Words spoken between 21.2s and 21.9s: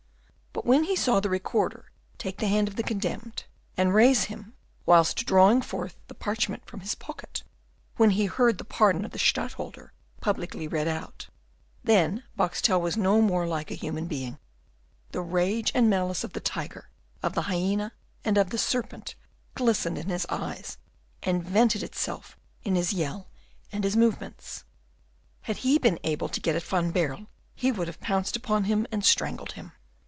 and vented